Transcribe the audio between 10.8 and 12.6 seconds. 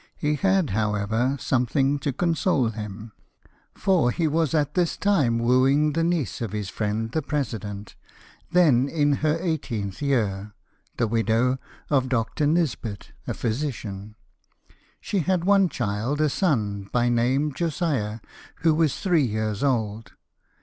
the widow of Dr.